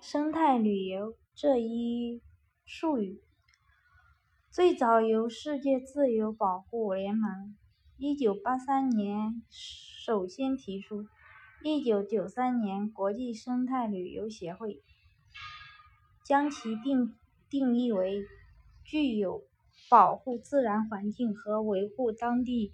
[0.00, 2.22] 生态旅游这一
[2.64, 3.20] 术语，
[4.50, 7.54] 最早由世界自由保护联盟
[7.98, 11.04] 一九八三年首先提出，
[11.62, 14.82] 一九九三年国际生态旅游协会
[16.24, 17.14] 将其定
[17.50, 18.24] 定义为
[18.82, 19.44] 具有
[19.90, 22.72] 保护自然环境和维护当地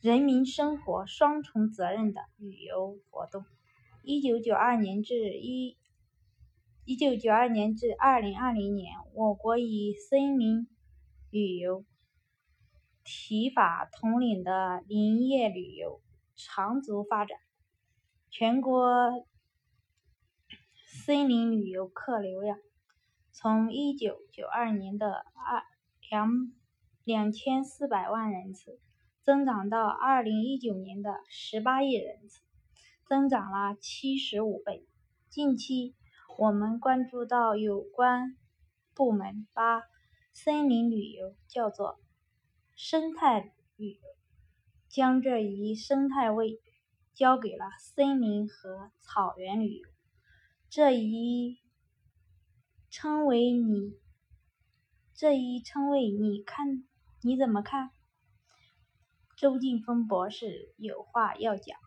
[0.00, 3.44] 人民生活双重责任的旅游活动。
[4.02, 5.76] 一九九二年至一。
[6.86, 10.68] 一九九二年至二零二零年，我国以森林
[11.30, 11.82] 旅游
[13.02, 16.02] 提法统领的林业旅游
[16.36, 17.38] 长足发展，
[18.30, 19.24] 全国
[20.84, 22.58] 森林旅游客流量
[23.32, 25.62] 从一九九二年的二
[26.10, 26.52] 两
[27.02, 28.78] 两千四百万人次，
[29.22, 32.42] 增长到二零一九年的十八亿人次，
[33.08, 34.86] 增长了七十五倍。
[35.30, 35.94] 近期。
[36.36, 38.36] 我们关注到有关
[38.92, 39.82] 部门把
[40.32, 42.00] 森林旅游叫做
[42.74, 44.00] 生态旅游，
[44.88, 46.60] 将这一生态位
[47.14, 49.88] 交给了森林和草原旅游。
[50.68, 51.60] 这一
[52.90, 53.96] 称为你
[55.14, 56.84] 这一称谓你看
[57.22, 57.90] 你怎么看？
[59.36, 61.78] 周劲峰博士有话要讲。